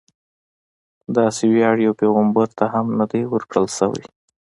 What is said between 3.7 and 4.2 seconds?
شوی.